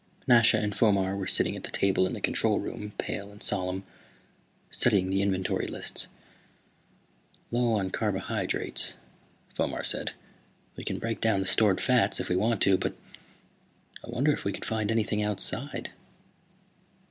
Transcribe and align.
Nasha 0.25 0.57
and 0.57 0.73
Fomar 0.75 1.15
were 1.15 1.27
sitting 1.27 1.55
at 1.55 1.61
the 1.63 1.69
table 1.69 2.07
in 2.07 2.13
the 2.13 2.19
control 2.21 2.59
room, 2.59 2.93
pale 2.97 3.31
and 3.31 3.43
solemn, 3.43 3.83
studying 4.71 5.11
the 5.11 5.21
inventory 5.21 5.67
lists. 5.67 6.07
"Low 7.51 7.73
on 7.73 7.91
carbohydrates," 7.91 8.95
Fomar 9.53 9.83
said. 9.83 10.13
"We 10.75 10.83
can 10.83 10.97
break 10.97 11.21
down 11.21 11.39
the 11.39 11.45
stored 11.45 11.79
fats 11.79 12.19
if 12.19 12.29
we 12.29 12.35
want 12.35 12.63
to, 12.63 12.79
but" 12.79 12.95
"I 14.03 14.09
wonder 14.09 14.31
if 14.31 14.43
we 14.43 14.51
could 14.51 14.65
find 14.65 14.89
anything 14.89 15.21
outside." 15.21 15.91